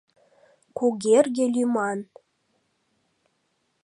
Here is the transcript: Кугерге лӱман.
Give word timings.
Кугерге 0.77 1.45
лӱман. 1.53 1.99